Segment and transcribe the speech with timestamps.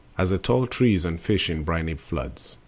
[0.17, 2.57] As the tall trees and fish in briny floods.